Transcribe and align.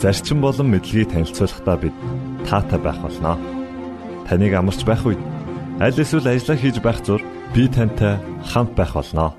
зарчим 0.00 0.40
болон 0.40 0.68
мэдлэгийг 0.70 1.10
танилцуулахдаа 1.10 1.76
бид 1.80 1.96
таатай 2.48 2.78
байх 2.78 2.98
болноо. 3.00 3.36
Таныг 4.28 4.52
амарч 4.54 4.84
байх 4.84 5.06
үед 5.06 5.20
аль 5.80 6.00
эсвэл 6.02 6.28
ажиллаа 6.28 6.58
хийж 6.58 6.76
байх 6.80 6.98
зур 7.06 7.22
би 7.54 7.68
тантай 7.68 8.20
хамт 8.50 8.72
байх 8.76 8.92
болноо. 8.94 9.30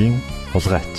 Жигнэгийн 0.00 0.20
хулгайч. 0.52 0.96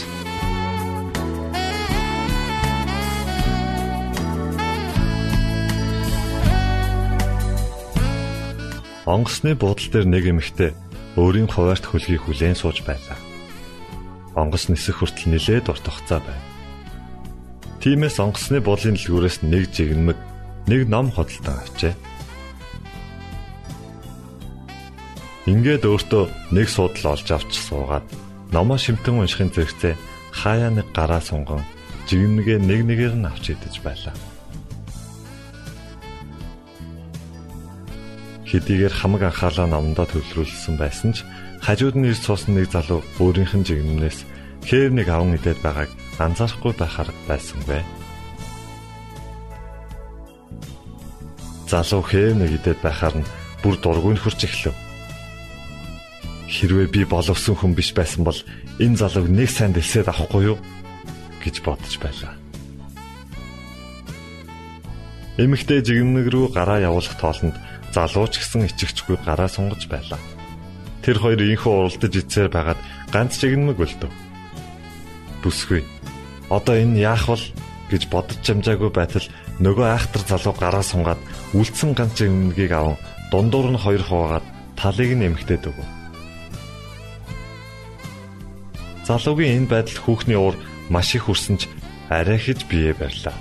Онгоцны 9.05 9.55
буудлын 9.57 9.91
дээр 9.91 10.05
нэг 10.05 10.25
эмэгтэй 10.29 10.71
өөрийн 11.17 11.49
хуваарт 11.49 11.83
хөлгийг 11.89 12.21
хүлээн 12.29 12.55
сууж 12.55 12.85
байлаа. 12.85 13.17
Онгоц 14.37 14.69
нисэх 14.69 15.01
хүртэл 15.01 15.33
нилээд 15.33 15.67
урт 15.67 15.83
хугацаа 15.83 16.21
байв. 16.21 16.41
Тиймээс 17.81 18.21
онгоцны 18.21 18.61
буудлын 18.61 18.95
дэлгүүрээс 18.95 19.41
нэг 19.43 19.73
жигнэмэг 19.73 20.17
нэг 20.69 20.81
ном 20.87 21.09
хөдөлтөн 21.11 21.57
авчээ. 21.59 21.93
Ингээд 25.49 25.83
өөртөө 25.89 26.53
нэг 26.53 26.69
суудал 26.69 27.17
олж 27.17 27.27
авч 27.33 27.51
суугаад 27.57 28.05
номоо 28.51 28.77
шимтэн 28.77 29.15
уншихын 29.15 29.51
зэрэгцээ 29.55 29.95
хаяа 30.35 30.69
нэг 30.75 30.87
гараа 30.91 31.23
сунган 31.23 31.63
жигмэгээ 32.07 32.59
нэг 32.59 32.81
нэгээр 32.83 33.15
нь 33.15 33.27
авч 33.27 33.55
идэж 33.55 33.79
байлаа. 33.79 34.15
Хэдийгээр 38.51 38.91
хамаг 38.91 39.23
анхаалаа 39.31 39.67
номдоо 39.71 40.03
төвлөрүүлсэн 40.11 40.75
байсан 40.75 41.15
ч 41.15 41.23
хажууд 41.63 41.95
нь 41.95 42.11
ирж 42.11 42.27
суусан 42.27 42.59
нэг 42.59 42.67
залуу 42.67 42.99
өөрийнх 43.23 43.55
нь 43.55 43.63
жигмнээс 43.63 44.27
хээр 44.67 44.91
нэг 44.91 45.07
аван 45.07 45.39
идээд 45.39 45.63
байгааг 45.63 45.91
анзаарахгүй 46.19 46.75
байхаар 46.75 47.09
байсангүй. 47.31 47.79
Залуу 51.71 52.03
хээр 52.03 52.35
нэг 52.35 52.51
идээд 52.59 52.79
байхаар 52.83 53.15
нь 53.23 53.29
бүр 53.63 53.79
дургүй 53.79 54.19
нөхөрч 54.19 54.43
эхлэв. 54.43 54.75
Хэрвээ 56.51 56.87
би 56.91 57.01
боловсон 57.07 57.55
хүн 57.55 57.71
биш 57.71 57.95
байсан 57.95 58.27
бол 58.27 58.35
энэ 58.75 58.99
залууг 58.99 59.31
нэг 59.31 59.47
сайн 59.47 59.71
дэлсээд 59.71 60.11
авахгүй 60.11 60.51
юу 60.51 60.57
гэж 61.39 61.63
бодож 61.63 61.95
байлаа. 61.95 62.35
Эмэгтэй 65.39 65.79
жигнэг 65.79 66.27
рүү 66.27 66.51
гараа 66.51 66.83
явуулах 66.83 67.15
тоолонд 67.15 67.55
залуу 67.95 68.27
ч 68.27 68.43
гэсэн 68.43 68.67
ичгчгүй 68.67 69.15
гараа 69.23 69.47
сунгаж 69.47 69.87
байлаа. 69.87 70.19
Тэр 70.99 71.23
хоёр 71.23 71.39
инхүү 71.39 71.71
уралдаж 71.71 72.13
ицээр 72.19 72.51
байгаад 72.51 72.79
ганц 73.15 73.39
жигнэг 73.39 73.79
өлтөв. 73.79 74.11
Бүсгүй. 75.39 75.87
Одоо 76.51 76.75
энэ 76.75 76.99
яах 76.99 77.31
вэ 77.31 77.39
гэж 77.95 78.11
бодож 78.11 78.37
чамжаагүй 78.43 78.91
байтал 78.91 79.23
нөгөө 79.63 79.87
айхтар 79.87 80.23
залуу 80.27 80.53
гараа 80.59 80.83
сунгаад 80.83 81.21
үлдсэн 81.55 81.95
ганц 81.95 82.19
жигнэгийг 82.19 82.75
аван 82.75 82.99
дундуур 83.31 83.71
нь 83.71 83.79
хоёр 83.79 84.03
хуваагаад 84.03 84.45
талыг 84.75 85.15
нь 85.15 85.25
эмхтээд 85.31 85.71
өгөв. 85.71 86.00
Залуугийн 89.11 89.67
энэ 89.67 89.67
байдал 89.67 89.99
хүүхний 89.99 90.39
уур 90.39 90.55
маш 90.87 91.11
их 91.19 91.27
хүрсэн 91.27 91.59
ч 91.59 91.67
арай 92.07 92.39
хэж 92.39 92.63
бие 92.71 92.95
барьлаа. 92.95 93.35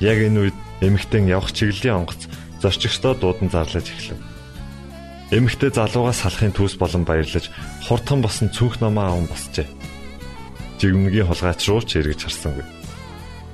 Яг 0.00 0.16
энэ 0.16 0.48
үед 0.48 0.56
эмэгтэй 0.80 1.28
явах 1.28 1.52
чиглэлийн 1.52 2.08
онгоц 2.08 2.24
зорчигчдоо 2.64 3.20
дуудан 3.20 3.52
зарлаж 3.52 3.84
эхлэв. 3.84 4.16
Эмэгтэй 5.28 5.76
залуугаас 5.76 6.24
салахын 6.24 6.56
төс 6.56 6.72
болон 6.80 7.04
баярлаж 7.04 7.52
хурдхан 7.84 8.24
босон 8.24 8.48
цүнх 8.48 8.80
намаа 8.80 9.12
аван 9.12 9.28
босчээ. 9.28 9.68
Жигмэгийн 10.80 11.28
хулгайч 11.28 11.60
руу 11.68 11.84
ч 11.84 12.00
эргэж 12.00 12.24
харсангүй. 12.24 12.64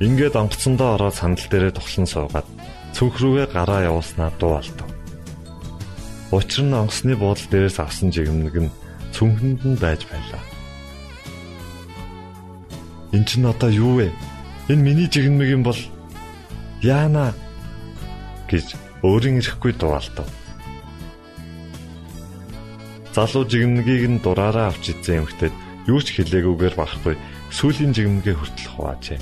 Ингээд 0.06 0.38
онгоцондоо 0.38 0.94
ороод 0.94 1.18
сандал 1.18 1.50
дээрээ 1.50 1.74
тухлан 1.74 2.06
суугаад 2.06 2.46
цүнх 2.94 3.18
рүүгээ 3.18 3.46
гараа 3.50 3.90
явуулснаа 3.90 4.30
дуу 4.38 4.62
алдав. 4.62 4.86
Учир 6.30 6.62
нь 6.62 6.78
онгоцны 6.78 7.18
буудлын 7.18 7.50
дээрээс 7.50 7.82
авсан 7.82 8.14
жигмэг 8.14 8.54
нь 8.54 8.74
цүнхэнд 9.10 9.66
нь 9.66 9.80
байж 9.82 10.06
байлаа. 10.06 10.55
Эн 13.16 13.24
чинь 13.24 13.48
одоо 13.48 13.72
юу 13.72 13.96
вэ? 13.96 14.12
Энэ 14.68 14.84
миний 14.84 15.08
жигнэмэг 15.08 15.48
юм 15.48 15.62
бол 15.64 15.80
яана 16.84 17.32
гэж 18.44 18.76
өөрийн 19.00 19.40
ирэхгүй 19.40 19.72
дуалдав. 19.72 20.28
Залуу 23.16 23.48
жигнэгийг 23.48 24.04
нь 24.04 24.20
дураараа 24.20 24.68
авч 24.68 24.92
идсэн 24.92 25.24
эмэгтэйд 25.24 25.54
юу 25.88 26.04
ч 26.04 26.12
хэлээгүйгээр 26.12 26.74
барахгүй 26.76 27.16
сүүлийн 27.56 27.96
жигнэгээ 27.96 28.36
хүртэл 28.36 28.68
хуваажээ. 28.76 29.20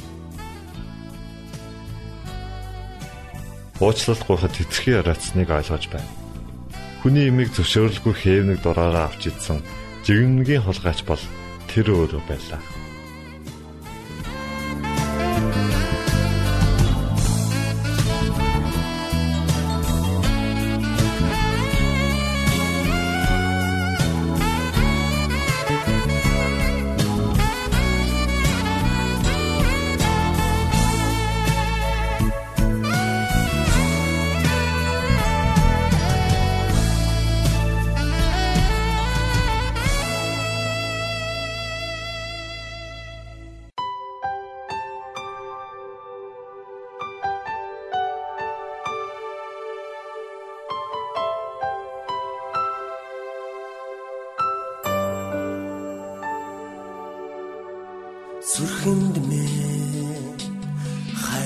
Уучлалт 3.78 4.22
гуйхад 4.26 4.54
хэцэрхий 4.58 4.98
ороцсныг 4.98 5.54
ойлгож 5.54 5.86
байна. 5.94 6.10
Хүний 6.98 7.30
имийг 7.30 7.54
зөвшөөрлгүй 7.54 8.14
хээвнэг 8.18 8.58
дураараа 8.58 9.06
авч 9.06 9.30
идсэн 9.30 9.62
жигнэгийн 10.02 10.66
хулгайч 10.66 11.06
бол 11.06 11.22
тэр 11.70 11.94
өөрөө 11.94 12.22
байлаа. 12.26 12.58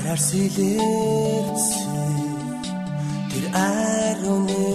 Хараар 0.09 0.21
сэлэрсэн 0.29 2.15
тэр 3.29 3.45
аруны 3.53 4.65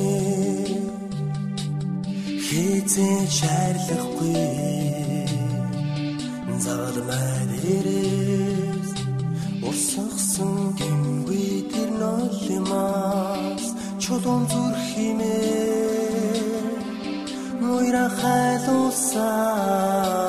хизээ 2.47 3.19
шаарлахгүй. 3.39 4.47
Загалмай 6.65 7.41
дээрээс 7.51 8.91
усгсан 9.71 10.55
гингүй 10.79 11.49
тэр 11.73 11.91
нолимас 12.03 13.65
чулуун 14.03 14.43
зүрхимээ 14.53 16.39
мойра 17.61 18.07
хайлуусаа 18.19 20.24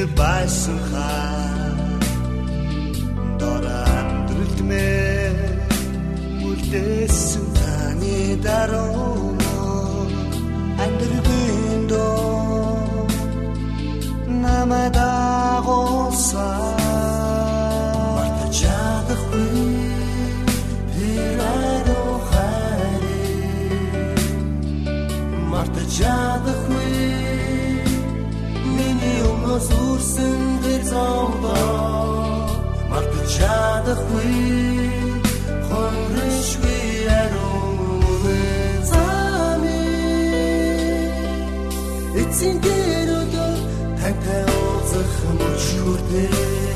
ирэхэд 0.00 0.16
байсан 0.18 0.78
хаа 0.90 1.76
дора 3.40 3.80
амьдралд 3.98 4.58
мэ 4.68 4.88
үлдээсэн 6.46 7.46
таны 7.56 8.16
даруй 8.44 9.36
амьдрын 10.84 11.82
доо 11.90 13.06
намайг 14.42 14.90
дагуулсан 14.96 16.70
чадахгүй 18.70 19.50
миний 26.72 26.89
өмнөөс 29.50 29.68
үрсэн 29.82 30.42
тэр 30.62 30.82
зовлоо 30.90 32.46
мартаж 32.90 33.30
чадахгүй. 33.34 34.38
Хонрышгүй 35.66 36.86
аруун 37.20 38.24
зами 38.90 39.82
эцсийн 42.22 42.56
дээр 42.64 43.10
өдөө 43.20 43.52
тантай 43.98 44.42
уулзах 44.54 45.14
мөч 45.38 45.64
хүрдээ 45.82 46.69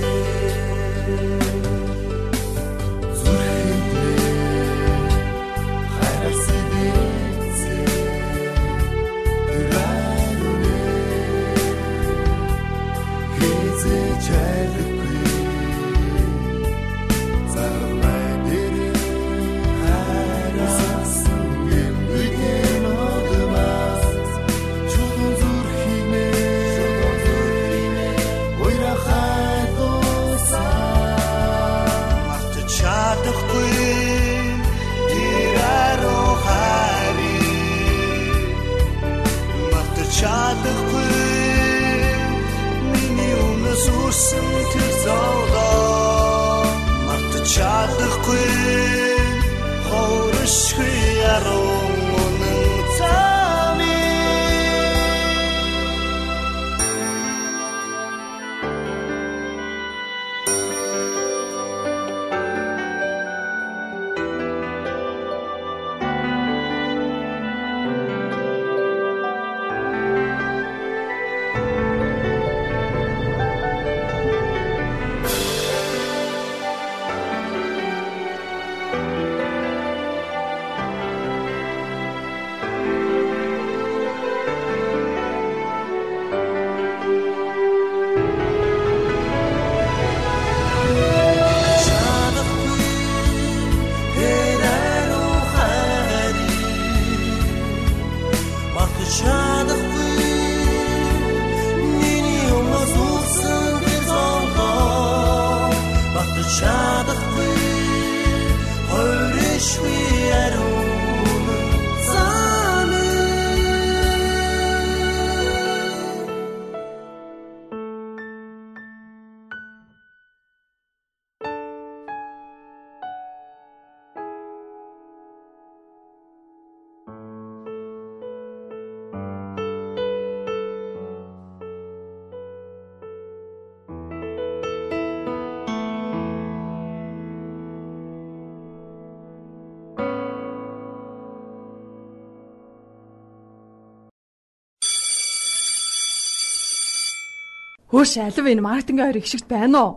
Хөөш 147.94 148.18
алив 148.18 148.46
энэ 148.50 148.58
маркетингийн 148.58 149.06
хоёр 149.06 149.18
их 149.22 149.30
шигт 149.30 149.46
байна 149.46 149.78
уу? 149.78 149.90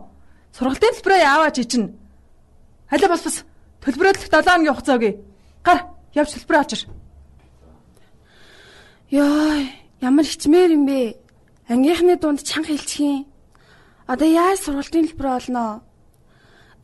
Сургалтын 0.54 0.94
төлбөрөө 0.94 1.18
яаваач 1.18 1.56
ичнэ. 1.58 1.90
Алив 2.94 3.10
бас 3.10 3.22
бас 3.26 3.36
төлбөрөөлөх 3.82 4.22
7 4.30 4.46
хоногийн 4.46 4.70
хугацаа 4.70 4.96
өгье. 5.02 5.12
Гар 5.66 5.78
явж 6.14 6.30
төлбөрөө 6.30 6.60
авчир. 6.62 6.80
Йой, 9.10 9.74
ямар 9.98 10.26
хичмээр 10.30 10.78
юм 10.78 10.86
бэ? 10.86 11.18
Ангийнхны 11.66 12.14
дунд 12.22 12.46
чанга 12.46 12.70
хэлчих 12.70 13.02
юм. 13.02 13.26
Одоо 14.06 14.30
яаж 14.30 14.62
сургалтын 14.62 15.10
төлбөр 15.10 15.26
олноо? 15.34 15.82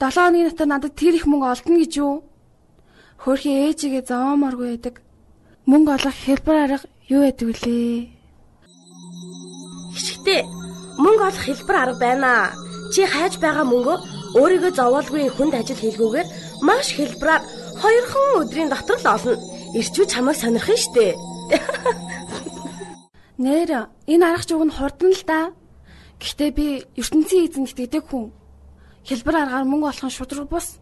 7 0.02 0.18
хоногийн 0.18 0.50
дотор 0.50 0.66
надад 0.66 0.99
тэр 0.99 1.14
их 1.14 1.30
мөнгө 1.30 1.47
олдно 1.47 1.78
гэж 1.78 1.92
юу? 2.02 2.26
Хөөрхөн 3.23 3.71
ээжигээ 3.71 4.02
зовооморгүй 4.02 4.66
байдаг. 4.75 4.99
Мөнгө 5.71 5.94
олох 5.94 6.16
хэлбэр 6.26 6.59
арга 6.59 6.90
юу 7.06 7.23
байдаг 7.23 7.47
вүлээ? 7.47 8.11
Хичгтээ 9.94 10.63
мөнгө 11.04 11.25
олох 11.28 11.44
хэлбэр 11.44 11.76
арга 11.76 12.00
байна. 12.00 12.32
Чи 12.92 13.04
хайж 13.04 13.37
байгаа 13.44 13.64
мөнгөө 13.68 13.96
өөрийгөө 14.40 14.73
зовоолгүй 14.78 15.28
хүнд 15.37 15.54
ажил 15.61 15.76
хийлгүүгээр 15.76 16.28
маш 16.66 16.87
хэлбэраар 16.96 17.42
хоёрхан 17.82 18.40
өдрийн 18.40 18.70
дотор 18.73 18.99
л 18.99 19.08
олно. 19.14 19.34
Ирчүү 19.78 20.04
чамайг 20.08 20.37
сонирхно 20.40 20.76
штэ. 20.80 21.12
Нэр 23.44 23.70
энэ 24.08 24.25
арга 24.25 24.49
жуг 24.49 24.64
нь 24.64 24.76
хурдан 24.76 25.12
л 25.12 25.25
да. 25.28 25.52
Гэхдээ 26.23 26.50
би 26.56 26.66
ертөнцийн 26.96 27.46
эзэн 27.52 27.68
итгэдэг 27.68 28.04
хүн. 28.08 28.32
Хэлбэр 29.04 29.37
аргаар 29.44 29.68
мөнгө 29.68 29.90
олох 29.92 30.06
нь 30.08 30.16
шудраг 30.16 30.49
бус. 30.49 30.80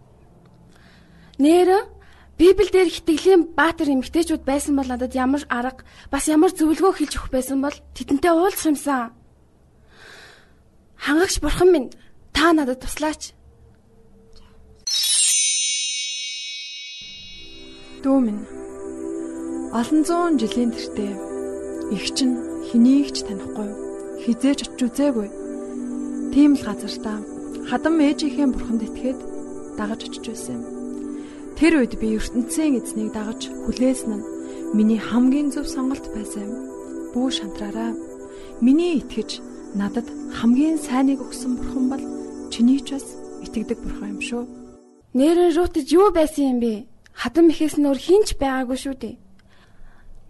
Нэр 1.42 1.88
Библиэлд 2.38 2.92
итгэлийн 2.92 3.42
баатар 3.58 3.88
эмэгтэйчүүд 3.90 4.44
байсан 4.46 4.76
бол 4.76 4.88
надад 4.88 5.12
ямар 5.16 5.42
арга 5.48 5.82
бас 6.12 6.28
ямар 6.28 6.52
зөвлөгөө 6.54 6.92
хэлж 6.96 7.12
өгөх 7.18 7.30
байсан 7.32 7.58
бол 7.64 7.76
тэдэнтэй 7.96 8.32
уулзах 8.32 8.70
юмсан. 8.72 9.21
Хангагч 11.02 11.40
бурхан 11.42 11.68
минь 11.74 11.90
та 12.32 12.52
надад 12.54 12.78
туслаач. 12.78 13.34
Дүү 18.06 18.18
минь. 18.22 18.46
Олон 19.74 20.00
зуун 20.06 20.38
жилийн 20.38 20.70
тэртээ 20.70 21.12
их 21.90 22.06
чинь 22.14 22.38
хэнийг 22.70 23.10
ч 23.18 23.26
танихгүй, 23.26 23.70
хизээч 24.22 24.58
очиж 24.62 24.78
үзээгүй. 24.86 25.28
Тийм 26.30 26.54
л 26.54 26.62
газар 26.62 26.94
та 27.02 27.14
хадам 27.66 27.98
ээжийнхээ 27.98 28.46
бурханд 28.54 28.86
итгээд 28.86 29.18
дагаж 29.74 30.06
очиж 30.06 30.22
байсан 30.22 30.54
юм. 30.54 30.64
Тэр 31.58 31.82
үед 31.82 31.98
би 31.98 32.14
ертөнцийн 32.14 32.78
эзнийг 32.78 33.10
дагаж 33.10 33.50
хүлээсэн 33.66 34.22
нь 34.22 34.26
миний 34.70 35.02
хамгийн 35.02 35.50
зөв 35.50 35.66
сонголт 35.66 36.06
байсан 36.14 36.46
юм. 36.46 36.54
Бүү 37.10 37.28
шантраараа. 37.34 37.90
Миний 38.62 39.02
итгэж 39.02 39.42
надад 39.74 40.06
хамгийн 40.36 40.76
сайныг 40.76 41.20
өгсөн 41.24 41.56
бурхан 41.56 41.84
бол 41.88 42.04
чиний 42.52 42.80
ч 42.84 42.96
бас 42.96 43.06
итгэдэг 43.44 43.78
бурхан 43.80 44.16
юм 44.16 44.20
шүү. 44.20 44.44
Нэрэн 45.16 45.52
рутж 45.56 45.88
юу 45.92 46.08
байсан 46.12 46.44
юм 46.52 46.58
бэ? 46.60 46.74
Хадам 47.12 47.48
ихээс 47.52 47.76
нөр 47.80 47.96
хинч 47.96 48.36
байгаагүй 48.40 48.78
шүү 48.80 48.94
дээ. 49.00 49.20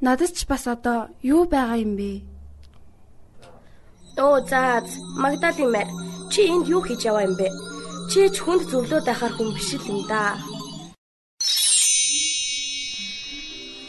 Надад 0.02 0.34
ч 0.34 0.46
бас 0.46 0.66
одоо 0.66 1.10
юу 1.22 1.46
байгаа 1.46 1.78
юм 1.78 1.94
бэ? 1.98 2.22
Оо 4.18 4.38
заа 4.46 4.82
Магдалин 5.22 5.70
мэр 5.70 5.88
чи 6.30 6.46
энд 6.46 6.66
юу 6.66 6.82
хийж 6.82 7.06
яваа 7.06 7.26
юм 7.26 7.34
бэ? 7.38 7.48
Чи 8.10 8.26
ч 8.30 8.42
хүнд 8.42 8.66
зөвлөөд 8.70 9.06
байхаар 9.06 9.34
хүн 9.34 9.50
биш 9.54 9.70
л 9.78 9.90
юм 9.90 10.00
да. 10.10 10.38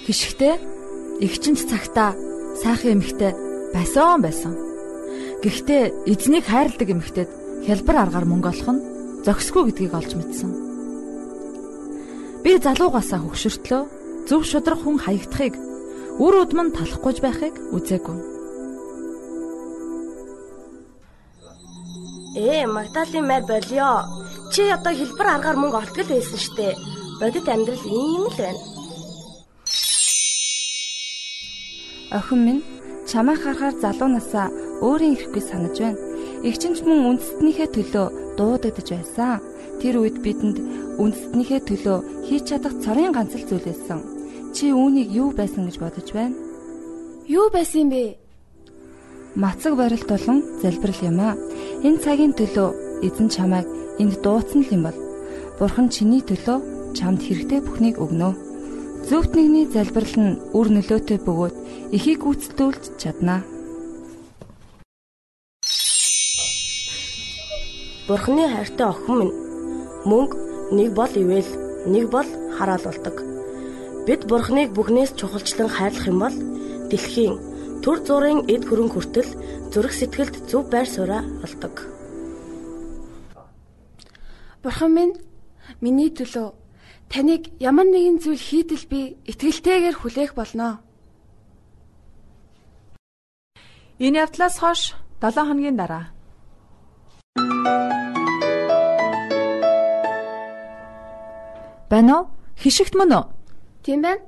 Хишгтээ 0.06 0.56
эгчэнц 1.26 1.62
цагта 1.70 2.14
сайхан 2.62 3.02
эмэгтэй 3.02 3.32
байсан 3.74 4.22
байсан. 4.22 4.73
Гэхдээ 5.44 6.08
эзнийг 6.08 6.48
хайрладаг 6.48 6.88
эмэгтэйд 6.88 7.30
хялбар 7.68 7.98
аргаар 8.08 8.24
мөнгө 8.32 8.48
олох 8.48 8.70
нь 8.72 8.84
зохисгүй 9.28 9.64
гэдгийг 9.68 9.92
олж 9.92 10.12
мэдсэн. 10.16 10.52
Би 12.48 12.52
залуугасаа 12.64 13.20
хөвгшөртлөө 13.20 13.84
зөв 14.28 14.42
шудрах 14.48 14.80
хүн 14.88 15.04
хаягдахыг 15.04 15.60
үр 16.24 16.34
удман 16.48 16.72
талахгүйж 16.72 17.18
байхыг 17.20 17.56
үзээгүй. 17.76 18.18
Ээ 22.40 22.64
Магдалин 22.72 23.28
мэр 23.28 23.44
болио. 23.44 24.08
Чи 24.56 24.72
одоо 24.72 24.96
хэлбэр 24.96 25.28
аргаар 25.28 25.60
мөнгө 25.60 25.80
олтгол 25.84 26.08
байсан 26.08 26.40
штэ. 26.40 26.72
Бодит 27.20 27.52
амьдрал 27.52 27.84
ийм 27.84 28.32
л 28.32 28.38
байна. 28.40 28.62
Охин 32.16 32.40
минь 32.48 32.64
чамайг 33.12 33.44
харахаар 33.44 33.76
залуу 33.84 34.08
насаа 34.08 34.63
өөрийн 34.82 35.14
ирэхгүй 35.20 35.44
санаж 35.44 35.76
байна. 35.78 36.00
Игчинч 36.48 36.82
мөн 36.88 37.20
үндэстнийхээ 37.20 37.70
төлөө 37.76 38.08
дуудагдж 38.38 38.90
байсан. 38.90 39.42
Тэр 39.82 40.02
үед 40.02 40.18
бидэнд 40.26 40.58
үндэстнийхээ 41.02 41.62
төлөө 41.68 41.98
хийж 42.30 42.44
чадах 42.50 42.74
цорын 42.82 43.14
ганц 43.14 43.36
л 43.38 43.46
зүйл 43.46 43.68
байсан. 43.68 44.00
Чи 44.56 44.72
үүнийг 44.74 45.10
юу 45.12 45.30
байсан 45.34 45.66
гэж 45.68 45.78
бодож 45.82 46.08
байна? 46.14 46.36
Юу 47.28 47.50
байсан 47.54 47.88
юм 47.88 47.90
бэ? 47.90 48.18
Мацаг 49.36 49.74
барилт 49.78 50.08
болон 50.08 50.40
залбирал 50.62 51.02
юм 51.02 51.20
аа. 51.20 51.36
Энэ 51.82 52.02
цагийн 52.04 52.34
төлөө 52.38 53.02
эзэн 53.02 53.30
чамайг 53.34 53.68
энд 53.98 54.22
дуудсан 54.22 54.62
л 54.62 54.74
юм 54.74 54.84
бол 54.86 55.00
Бурхан 55.58 55.90
чиний 55.90 56.22
төлөө 56.22 56.94
чамд 56.98 57.22
хэрэгтэй 57.22 57.62
бүхнийг 57.62 57.98
өгнө. 58.02 58.34
Зөвхт 59.10 59.34
нэгний 59.36 59.66
залбирал 59.70 60.16
нь 60.22 60.40
үр 60.58 60.68
нөлөөтэй 60.70 61.20
бөгөөд 61.22 61.56
эхийг 61.96 62.20
гүйцэтгүүлж 62.24 62.84
чаднаа. 63.02 63.42
Бурхны 68.04 68.50
хайртай 68.52 68.88
охин 68.92 69.16
минь 69.16 69.36
мөнгө 70.04 70.36
нэг 70.76 70.92
бол 70.92 71.14
ивэл 71.16 71.52
нэг 71.88 72.12
бол 72.12 72.28
хараал 72.58 72.84
болдог. 72.84 73.16
Бид 74.04 74.28
Бурхныг 74.28 74.76
бүхнээс 74.76 75.16
чухалчлан 75.16 75.72
хайрлах 75.72 76.08
юм 76.12 76.20
бол 76.20 76.36
дэлхийн 76.92 77.36
төр 77.80 78.04
зургийн 78.04 78.44
эд 78.52 78.68
хөрөнгө 78.68 78.96
хүртэл 79.00 79.30
зүрх 79.72 79.96
сэтгэлд 79.96 80.36
зөв 80.52 80.68
байр 80.68 80.84
сууриа 80.84 81.24
олдог. 81.48 81.88
Бурхан 84.60 84.92
минь 84.92 85.16
миний 85.80 86.12
төлөө 86.12 86.52
таныг 87.08 87.56
ямар 87.64 87.88
нэгэн 87.88 88.20
зүйл 88.20 88.44
хийдэл 88.48 88.84
би 88.92 89.16
итгэлтэйгээр 89.32 89.96
хүлээх 89.96 90.36
болно. 90.36 90.84
Энэ 94.04 94.28
явдлаас 94.28 94.60
хойш 94.60 94.92
7 95.24 95.48
хоногийн 95.48 95.80
дараа 95.80 96.12
Байна 101.94 102.26
уу? 102.26 102.28
Хишигт 102.58 102.98
мөн 102.98 103.12
үү? 103.14 103.24
Тийм 103.86 104.02
байна. 104.02 104.22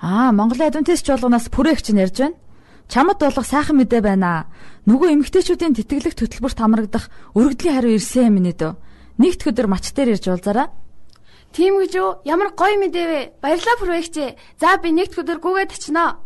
Аа, 0.00 0.32
Монголын 0.32 0.72
адвентист 0.72 1.04
жуулганаас 1.04 1.52
бүрээгч 1.52 1.92
нь 1.92 2.00
ярьж 2.00 2.16
байна. 2.16 2.40
Чамд 2.88 3.20
болох 3.20 3.44
сайхан 3.44 3.76
мэдээ 3.76 4.00
байна. 4.00 4.48
Нөгөө 4.88 5.12
эмгтээчүүдийн 5.20 5.76
тэтгэлэг 5.76 6.16
хөтөлбөрт 6.16 6.58
хамрагдах 6.60 7.12
өргөдлийн 7.36 7.76
хариу 7.76 7.96
ирсэн 8.00 8.32
юм 8.32 8.36
нэ 8.40 8.56
дөө. 8.56 8.72
Нэгд 9.20 9.40
өдөр 9.52 9.68
мач 9.68 9.92
дээр 9.92 10.16
ирж 10.16 10.24
уулзаараа. 10.32 10.72
Тийм 11.52 11.76
гэж 11.76 11.92
юу? 11.92 12.10
Ямар 12.24 12.56
гоё 12.56 12.80
мэдээ 12.80 13.06
вэ? 13.08 13.20
Баярлалаа 13.44 13.76
бүрээгч. 13.76 14.16
За 14.56 14.80
би 14.80 14.96
нэгд 14.96 15.20
өдөр 15.20 15.44
гүгээд 15.44 15.76
очиноо. 15.76 16.24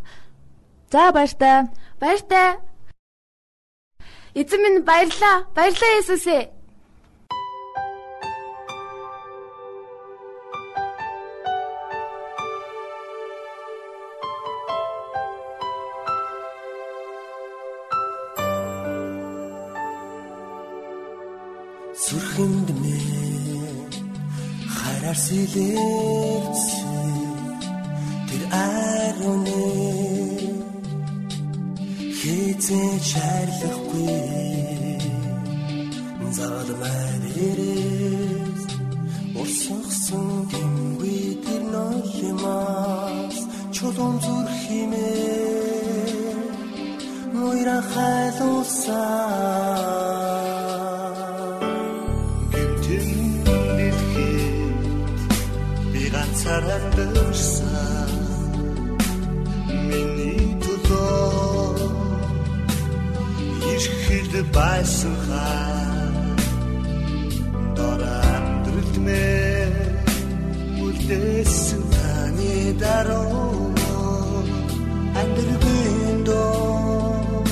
За 0.95 1.11
баяртай. 1.11 1.67
Баяртай. 1.99 2.63
Эзэн 4.41 4.61
минь 4.63 4.85
баярлаа. 4.89 5.37
Баярлаа 5.57 5.93
Есүс 5.99 6.27
ээ. 6.37 6.45
Сүрхэнд 22.05 22.69
мэ 22.83 22.99
хараар 24.77 25.19
сэлэрсэн 25.25 27.11
тэр 28.29 28.43
аруны 28.53 29.86
хизээ 32.67 32.99
чарлахгүй 33.11 34.11
залмай 36.37 37.11
дээрээс 37.23 38.63
урсгсан 39.41 40.29
гингүй 40.51 41.21
тэр 41.45 41.63
нойлмас 41.75 43.37
чулуун 43.75 44.17
зүрх 44.25 44.55
химээ 44.63 46.27
мойра 47.39 47.79
хайлуулсан 47.93 49.26
байсан 64.57 65.15
хаа 65.27 65.87
дор 67.77 68.01
амьдралд 68.33 68.95
мэ 69.07 69.27
үлдээсэн 70.85 71.83
таны 71.95 72.55
даруй 72.83 74.49
амьдралын 75.21 76.19
доо 76.29 77.45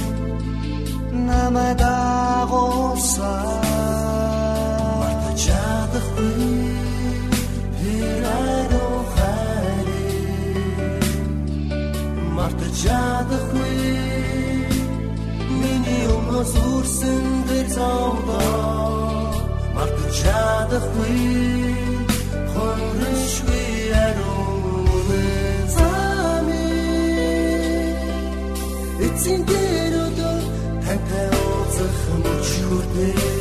намайг 1.28 1.76
дагуулсан 1.82 3.48
мартаж 5.00 5.38
чадахгүй 5.44 6.48
хэрэг 7.80 8.72
хайр 9.14 9.88
мартаж 12.36 12.74
чадахгүй 16.44 16.52
миний 16.52 16.52
өмнөөс 16.52 16.54
үрсэн 16.76 17.24
тэр 17.48 17.66
зовлоо 17.76 19.32
мартаж 19.74 20.12
чадахгүй 20.20 21.20
хонрышгүй 22.52 23.68
аруун 24.06 25.08
зами 25.76 26.66
эцсийн 29.06 29.42
дээр 29.48 29.94
өдөр 30.04 30.42
тантай 30.84 31.26
уулзах 31.40 31.98
мөч 32.24 32.48
хүрдээ 32.68 33.33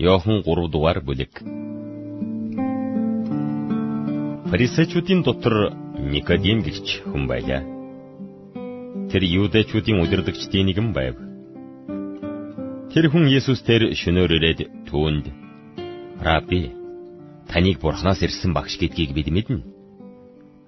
Йохан 0.00 0.40
3 0.48 0.72
дугаар 0.72 0.98
бүлэг. 1.04 1.32
Фарисеучүүдийн 4.50 5.20
дотор 5.28 5.76
Никодим 6.12 6.64
гэгч 6.64 7.04
хүн 7.04 7.28
байлаа. 7.28 7.60
Тэр 9.12 9.22
юудэчүүдийн 9.40 10.00
удирдагчдын 10.00 10.64
нэгэн 10.72 10.88
байв. 10.96 11.16
Тэр 12.92 13.12
хүн 13.12 13.28
Есүстээр 13.28 13.92
шөнөөр 14.00 14.32
ирээд 14.40 14.60
түүнд 14.88 15.26
"Рабби, 16.24 16.72
таныг 17.52 17.76
Бурханаас 17.84 18.24
ирсэн 18.24 18.56
багш 18.56 18.80
гэдгийг 18.80 19.12
бид 19.12 19.28
мэднэ. 19.28 19.60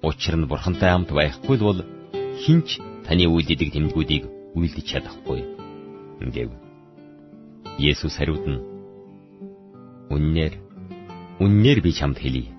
Учир 0.04 0.36
нь 0.36 0.44
Бурхантай 0.50 0.92
хамт 0.92 1.08
байхгүй 1.08 1.56
бол 1.56 1.80
хинч 2.44 2.68
таны 3.08 3.24
үйлддэг 3.32 3.72
тэмдгүүдийг 3.72 4.24
үйлдэж 4.60 4.86
чадахгүй" 4.92 5.40
гэв. 6.20 6.50
Есүс 7.80 8.12
хариуд 8.20 8.44
нь 8.44 8.71
"Үннээр, 10.12 10.54
үннээр 11.40 11.78
би 11.80 11.90
чамд 11.98 12.18
хэлье. 12.20 12.52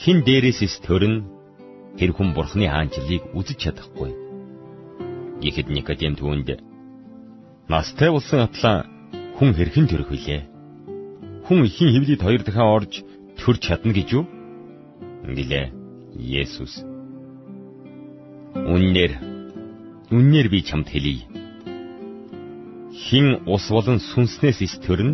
Хин 0.00 0.24
дээрээс 0.24 0.60
эс 0.64 0.74
төрн 0.80 1.28
тэр 1.98 2.10
хүн 2.16 2.32
Бурханы 2.32 2.66
хаанчлалыг 2.72 3.22
үзэж 3.38 3.58
чадахгүй." 3.62 4.12
Гэхэд 5.42 5.68
Никодем 5.70 6.14
түүнд 6.16 6.48
настай 7.68 8.10
болсон 8.10 8.40
атлаа 8.48 8.88
хүн 9.36 9.52
хэрхэн 9.54 9.86
төрөх 9.86 10.10
вүлээ? 10.10 10.42
Хүн 11.46 11.58
ихийн 11.68 11.92
хөвлөд 11.94 12.22
хоёр 12.24 12.42
дахин 12.42 12.66
орж 12.76 12.92
төрж 13.38 13.60
чадна 13.62 13.92
гэж 13.92 14.08
юу? 14.18 14.24
гэлээ 15.36 15.66
Есүс. 16.18 16.82
Үннээр 18.54 19.12
үннээр 20.10 20.48
би 20.50 20.58
чамд 20.66 20.88
хэлье. 20.90 21.28
Хин 23.04 23.26
ус 23.46 23.64
болон 23.70 23.98
сүнснээс 24.00 24.58
ис 24.66 24.74
төрн 24.82 25.10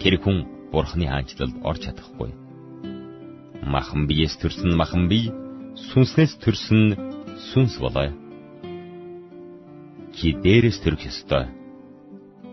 тэр 0.00 0.20
хүн 0.22 0.55
Бурхны 0.76 1.08
хаанчлалд 1.08 1.56
орж 1.64 1.88
чадахгүй. 1.88 2.36
Махан 3.64 4.04
биеэс 4.04 4.36
төрсөн 4.36 4.76
махан 4.76 5.08
бие, 5.08 5.32
сүнснээс 5.88 6.36
төрсөн 6.36 6.92
сүнс 7.48 7.80
болоо. 7.80 8.12
Чи 10.12 10.36
дээрээс 10.36 10.76
төрөх 10.84 11.08
ёстой 11.08 11.48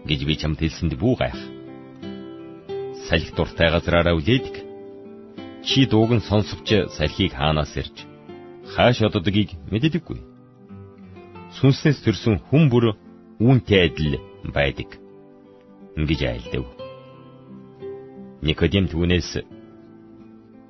гэж 0.07 0.19
би 0.23 0.33
чамд 0.39 0.55
хэлсэнд 0.63 0.95
бүү 0.95 1.13
гайх. 1.19 1.39
Салхи 3.12 3.36
дуртай 3.36 3.67
газраараа 3.75 4.15
үлээдэг. 4.15 4.55
Чи 5.67 5.83
дууг 5.91 6.15
нь 6.15 6.23
сонсовч 6.23 6.95
салхийг 6.95 7.36
хаанаас 7.36 7.75
ирж 7.75 8.07
хааш 8.71 9.03
оддгийг 9.03 9.51
мэддэггүй. 9.67 10.19
Сүнснээс 11.59 11.99
төрсөн 12.07 12.39
хүн 12.47 12.71
бүр 12.71 12.95
үүнтэй 13.43 13.91
адил 13.91 14.15
байдаг. 14.55 14.95
Ингэж 15.99 16.21
айлдав. 16.23 16.82
Никодим 18.43 18.91
түүнээс 18.91 19.39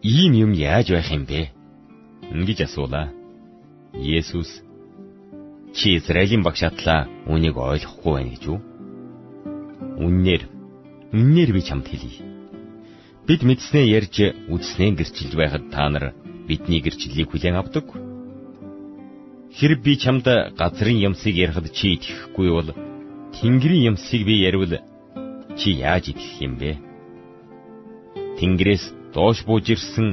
ийм 0.06 0.32
юм 0.38 0.52
яаж 0.54 0.94
байх 0.94 1.10
юм 1.10 1.26
бэ? 1.26 1.50
гэж 2.30 2.70
асуулаа. 2.70 3.10
Есүс 3.98 4.62
чи 5.74 5.98
Израилийн 5.98 6.46
багш 6.46 6.62
атлаа 6.70 7.10
үнийг 7.26 7.58
ойлгохгүй 7.58 8.14
байна 8.14 8.30
гэж 8.30 8.44
үү? 8.46 8.60
Үннээр 10.06 10.44
үннээр 11.18 11.50
би 11.50 11.62
чамд 11.66 11.90
хэлье. 11.90 12.22
Бид 13.26 13.42
мэдснээ 13.42 13.86
ярьж 13.98 14.16
үзснээ 14.54 14.94
гэрчилж 14.94 15.34
байхад 15.34 15.74
та 15.74 15.90
нар 15.90 16.14
бидний 16.46 16.78
гэрчлэлийг 16.78 17.34
хүлээн 17.34 17.58
авдаг. 17.58 17.90
Хэрэг 19.58 19.80
би 19.82 19.98
чамд 19.98 20.30
газрын 20.62 21.02
юмсыг 21.10 21.34
ярихад 21.34 21.74
чи 21.74 21.98
итгэхгүй 21.98 22.50
бол 22.54 22.70
Тэнгэрийн 23.34 23.98
юмсыг 23.98 24.22
би 24.30 24.46
яривал 24.46 24.78
чи 25.58 25.70
яаж 25.82 26.14
итгэх 26.14 26.38
юм 26.38 26.62
бэ? 26.62 26.93
Тэнгэрээс 28.38 28.84
доош 29.14 29.46
бууж 29.46 29.66
ирсэн 29.74 30.10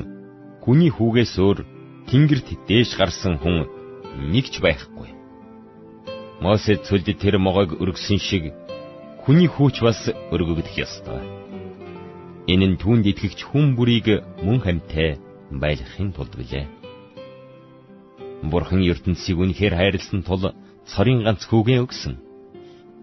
хүний 0.62 0.90
хүүгээс 0.92 1.35
өөр 1.40 1.59
Тэнгэрт 2.09 2.48
дээш 2.68 2.90
гарсан 3.00 3.40
хүн 3.40 3.64
нэг 4.33 4.46
ч 4.52 4.61
байхгүй. 4.61 5.11
Мосе 6.44 6.76
цөлд 6.87 7.09
тэр 7.20 7.37
могойг 7.40 7.80
өргөсөн 7.83 8.20
шиг 8.20 8.52
хүний 9.24 9.48
хүүч 9.48 9.76
бас 9.87 10.00
өргөгдөх 10.35 10.76
ёстой. 10.85 11.20
Энэ 12.52 12.66
нь 12.74 12.80
түүнд 12.80 13.04
итгэгч 13.12 13.40
хүн 13.48 13.76
бүрийг 13.76 14.06
мөн 14.44 14.59
хамтай 14.64 15.20
байлгахын 15.62 16.11
тулд 16.12 16.33
билээ. 16.37 16.66
Бурхан 18.50 18.80
ертөнцийг 18.85 19.37
үнэхээр 19.37 19.74
хайрлсан 19.76 20.20
тул 20.24 20.56
цорын 20.88 21.20
ганц 21.24 21.44
хүүгээ 21.46 21.78
өгсөн. 21.85 22.14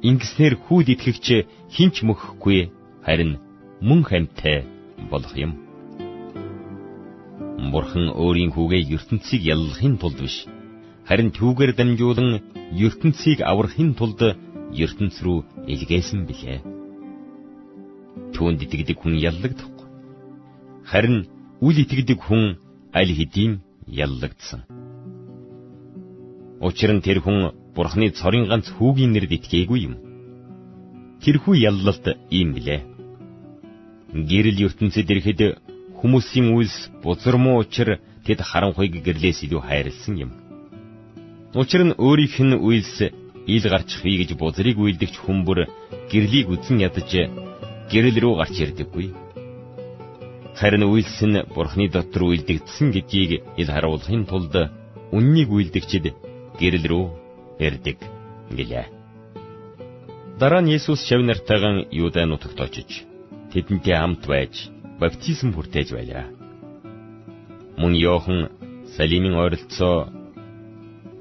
Ингэснээр 0.02 0.56
хүүд 0.66 0.88
итгэгч 0.94 1.28
хинч 1.74 1.96
мөхөхгүй 2.06 2.70
харин 3.06 3.38
мөн 3.82 4.02
хамтай 4.10 4.66
болох 5.12 5.36
юм. 5.38 5.52
Бурхан 7.72 8.14
өөрийн 8.14 8.52
хүүгээ 8.54 8.84
ертөнцийг 8.96 9.42
яллахын 9.54 9.98
тулд 10.02 10.20
биш, 10.22 10.46
харин 11.08 11.30
түүгээр 11.38 11.72
дамжуулан 11.76 12.30
ертөнцийг 12.86 13.40
аврахын 13.52 13.92
тулд 14.00 14.22
ертөнц 14.84 15.16
рүү 15.26 15.40
илгээсэн 15.74 16.22
билээ. 16.30 16.60
Түүнд 18.36 18.60
итгэдэг 18.66 18.98
хүн 19.00 19.16
яллагдахгүй. 19.30 19.88
Харин 20.92 21.18
үл 21.66 21.78
итгэдэг 21.84 22.20
хүн 22.22 22.44
аль 22.94 23.14
хэдийн 23.18 23.54
яллагдсан. 23.88 24.62
Учир 26.68 26.92
нь 26.94 27.06
тэр 27.06 27.20
хүн 27.22 27.54
Бурхны 27.76 28.10
цорын 28.10 28.50
ганц 28.50 28.68
хүүгийн 28.74 29.14
нэрд 29.14 29.32
итгээгүй 29.38 29.80
юм. 29.88 29.96
Тэрхүү 31.22 31.56
яллалт 31.70 32.06
ийм 32.34 32.50
билээ. 32.58 32.97
Гэрэл 34.14 34.72
ертөнцид 34.72 35.10
ирэхэд 35.12 35.42
хүмүүсийн 36.00 36.56
үйлс 36.56 36.78
бузар 37.04 37.36
муу 37.36 37.60
учир 37.60 38.00
тэд 38.24 38.40
харанхуйг 38.40 39.04
гэрлээс 39.04 39.44
илүү 39.44 39.62
хайрлсан 39.68 40.16
юм. 40.24 40.32
Учир 41.52 41.84
нь 41.84 41.98
өөрийнх 41.98 42.38
нь 42.48 42.56
үйлс 42.68 42.96
ил 43.48 43.66
гарчихъя 43.68 44.16
гэж 44.24 44.32
бузрыг 44.40 44.78
үйлдэгч 44.80 45.16
хүмүүр 45.26 45.60
гэрлийг 46.12 46.48
үзэн 46.54 46.78
ядаж 46.88 47.12
гэрэл 47.92 48.18
рүү 48.24 48.34
гарч 48.40 48.56
ирдэггүй. 48.64 49.08
Харин 50.60 50.84
үйлс 50.88 51.20
нь 51.28 51.44
Бурхны 51.56 51.88
дотор 51.92 52.24
үйлдэгдсэн 52.32 52.88
гэдгийг 52.96 53.32
ил 53.60 53.70
харуулахын 53.76 54.24
тулд 54.30 54.56
үннийг 55.12 55.50
үйлдэгчд 55.52 56.06
гэрэл 56.60 56.86
рүү 56.92 57.06
ирдэг 57.60 58.00
гэлээ. 58.56 58.88
Дараа 60.40 60.62
нь 60.62 60.72
Есүс 60.78 61.02
шавнартайган 61.08 61.88
Юудаа 61.92 62.26
нутагт 62.28 62.60
очиж 62.62 63.08
тэдэнтэй 63.52 63.96
хамт 63.98 64.24
байж 64.28 64.54
баптизм 65.00 65.54
хүртээж 65.54 65.90
байлаа. 65.94 66.26
Мөн 67.78 67.94
Йохан 67.94 68.40
Салимын 68.96 69.36
ойролцоо 69.44 70.10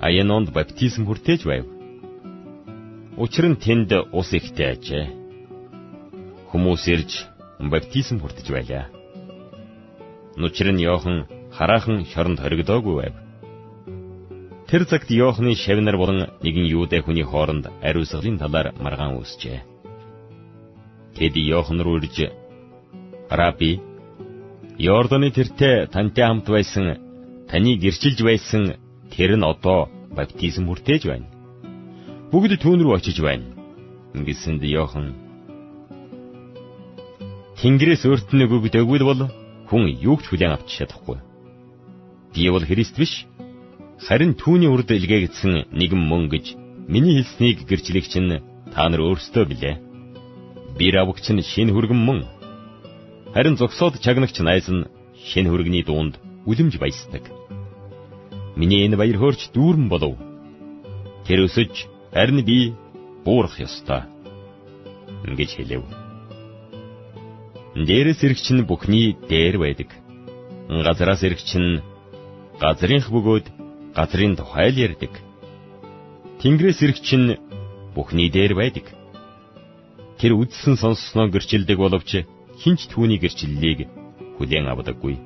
Аянонд 0.00 0.48
баптизм 0.56 1.04
хүртээж 1.06 1.42
байв. 1.44 1.64
Учир 3.16 3.46
нь 3.48 3.60
тэнд 3.64 3.90
ус 4.12 4.28
ихтэй 4.32 4.68
ажээ. 4.74 5.06
Хүмүүс 6.50 6.82
ирж 6.94 7.10
баптизм 7.72 8.20
хүртэж 8.20 8.46
байлаа. 8.52 8.84
Нүчир 10.36 10.68
нь 10.72 10.84
Йохан 10.84 11.24
хараахан 11.56 12.04
шоронд 12.12 12.38
хоригдоогүй 12.40 12.94
байв. 13.00 13.14
Тэр 14.68 14.82
цагт 14.84 15.08
Йоохны 15.10 15.54
шавнар 15.54 15.96
болон 15.96 16.28
нэгэн 16.44 16.66
юудэ 16.76 17.00
хүний 17.00 17.24
хооронд 17.24 17.72
ариусгалын 17.80 18.36
талаар 18.42 18.74
маргаан 18.76 19.16
үүсжээ. 19.16 19.75
Тэд 21.16 21.34
Йохан 21.36 21.80
руу 21.80 21.96
ирж 21.98 22.16
"Раби, 23.30 23.80
Йорданы 24.78 25.30
тэртээ 25.32 25.88
тантай 25.88 26.24
хамт 26.28 26.46
байсан, 26.48 27.00
таны 27.48 27.72
гэрчилж 27.80 28.20
байсан 28.20 28.76
тэр 29.12 29.40
нь 29.40 29.48
одоо 29.52 29.88
баптизм 30.16 30.68
хүртээж 30.68 31.02
байна. 31.08 31.28
Бүгд 32.30 32.60
түүн 32.60 32.80
рүү 32.84 32.92
очиж 33.00 33.18
байна." 33.24 33.48
Ингэсэнд 34.16 34.62
Йохан 34.64 35.06
Тэнгэрээс 37.56 38.04
өөрт 38.04 38.28
нь 38.36 38.44
өгөгдөөгүй 38.44 39.00
бол 39.00 39.22
хүн 39.68 39.84
юу 39.88 40.20
ч 40.20 40.28
хүлээн 40.28 40.54
авч 40.60 40.68
чадахгүй. 40.76 41.18
Би 42.32 42.52
бол 42.52 42.64
Христ 42.68 42.96
биш 43.00 43.24
харин 44.04 44.36
түүний 44.36 44.68
урд 44.68 44.92
илгээгдсэн 44.92 45.72
нэгэн 45.72 46.02
мөн 46.10 46.28
гэж 46.28 46.46
миний 46.92 47.16
хэлснийг 47.16 47.64
гэрчлэгч 47.64 48.12
нь 48.20 48.40
та 48.72 48.84
нар 48.88 49.00
өөрсдөө 49.00 49.44
билээ. 49.48 49.85
Бир 50.78 50.94
авагч 51.00 51.26
нь 51.32 51.42
шинэ 51.42 51.72
хүргэн 51.72 52.00
мөн. 52.06 52.20
Харин 53.34 53.56
зогсоод 53.56 53.94
чагнагч 54.04 54.36
найз 54.40 54.66
нь 54.68 54.88
шинэ 55.30 55.48
хүргэний 55.50 55.84
дуунд 55.86 56.14
үлэмж 56.48 56.74
баясдаг. 56.78 57.24
Миний 58.58 58.84
энэ 58.84 58.96
баяр 59.00 59.16
хөөрч 59.18 59.52
дүүрэн 59.54 59.88
болов. 59.88 60.16
Тэр 61.26 61.48
өсөж 61.48 61.72
харин 62.12 62.44
би 62.48 62.58
буурах 63.24 63.56
ёстой. 63.66 64.02
гэж 65.38 65.50
хэлэв. 65.56 65.82
Дээрээс 67.88 68.20
ирэгч 68.24 68.46
нь 68.52 68.66
бүхний 68.68 69.16
дээр 69.28 69.56
байдаг. 69.58 69.90
Газраас 70.68 71.22
ирэгч 71.26 71.50
нь 71.60 71.82
газрынх 72.60 73.08
бөгөөд 73.12 73.46
газрын 73.96 74.36
тухай 74.36 74.68
л 74.72 74.80
ярьдаг. 74.86 75.12
Тэнгэрээс 76.40 76.80
ирэх 76.84 76.98
чинь 77.00 77.36
бүхний 77.94 78.28
дээр 78.30 78.54
байдаг. 78.54 78.86
Тэр 80.16 80.32
үдсэн 80.40 80.80
сонссноо 80.80 81.28
гэрчилдэг 81.28 81.76
боловч 81.76 82.24
хинч 82.62 82.88
түүний 82.88 83.20
гэрчлэлийг 83.20 83.84
хүлээн 84.40 84.68
авдаггүй. 84.72 85.20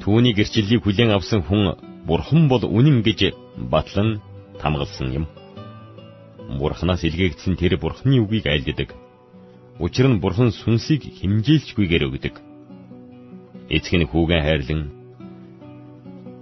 Түүний 0.00 0.32
гэрчлэлийг 0.32 0.80
хүлээн 0.80 1.12
авсан 1.12 1.44
хүн 1.44 1.76
бурхан 2.08 2.48
бол 2.48 2.64
үнэн 2.64 3.04
гэж 3.04 3.36
батлан 3.68 4.24
тамгалсан 4.56 5.12
юм. 5.12 5.24
Бурханаас 6.58 7.04
илгээгдсэн 7.04 7.60
тэр 7.60 7.76
бурханы 7.76 8.24
үгийг 8.24 8.48
айлддаг. 8.48 8.96
Учир 9.78 10.08
нь 10.08 10.20
бурхан 10.24 10.50
сүнсийг 10.50 11.04
химжээлчгүйгээр 11.20 12.08
өгдөг. 12.08 12.34
Эцэг 13.68 13.94
нь 14.00 14.08
хүүгэн 14.08 14.44
хайрлан 14.44 14.82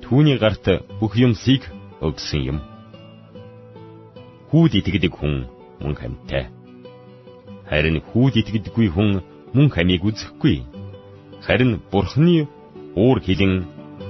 түүний 0.07 0.39
гарт 0.39 0.65
бүх 1.03 1.19
юмсыг 1.19 1.67
өгсөн 2.01 2.41
юм. 2.55 2.59
Хүүд 4.49 4.73
итгэдэг 4.79 5.13
хүн 5.19 5.51
мөн 5.83 5.95
хамтай. 5.99 6.58
Харин 7.69 8.01
хүүд 8.01 8.35
итгэдэггүй 8.41 8.89
хүн 8.93 9.21
мөн 9.55 9.69
хамийг 9.69 10.03
үзэхгүй. 10.09 10.65
Харин 11.45 11.81
бурханы 11.93 12.49
уур 12.97 13.19
хилэн 13.21 13.65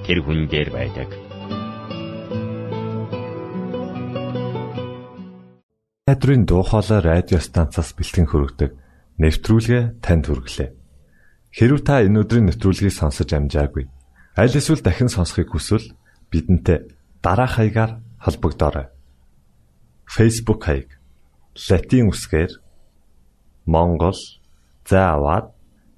тэр 0.07 0.23
хүн 0.23 0.47
дээр 0.47 0.69
байдаг. 0.71 1.09
Найдрын 6.07 6.43
дуу 6.49 6.63
хоолой 6.65 6.99
радио 7.05 7.37
станцаас 7.37 7.93
бэлтгэн 7.93 8.27
хөрөгдөг 8.31 8.71
нэвтрүүлгээ 9.21 9.83
танд 10.01 10.25
хүргэлээ. 10.25 10.69
Хэрв 11.53 11.79
та 11.85 12.01
энэ 12.01 12.25
өдрийн 12.25 12.49
нэвтрүүлгийг 12.49 12.95
сонсож 12.95 13.29
амжаагүй 13.29 13.85
аль 14.39 14.55
эсвэл 14.55 14.79
дахин 14.79 15.11
сонсохыг 15.11 15.51
хүсвэл 15.51 15.91
бидэнтэй 16.31 16.87
дараах 17.19 17.59
хаягаар 17.59 17.99
холбогдорой. 18.23 18.87
Facebook 20.07 20.63
хаяг: 20.63 20.95
Satiin 21.59 22.07
үсгээр 22.07 22.51
Монгол 23.73 24.17
заавад 24.89 25.45